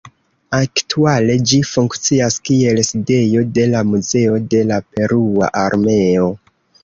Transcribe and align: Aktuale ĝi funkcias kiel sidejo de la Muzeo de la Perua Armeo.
Aktuale 0.59 1.33
ĝi 1.49 1.59
funkcias 1.71 2.37
kiel 2.49 2.81
sidejo 2.87 3.43
de 3.57 3.67
la 3.75 3.83
Muzeo 3.91 4.41
de 4.55 4.63
la 4.73 4.83
Perua 4.95 5.51
Armeo. 5.65 6.27